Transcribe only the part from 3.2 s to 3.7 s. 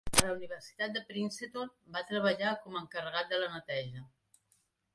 de la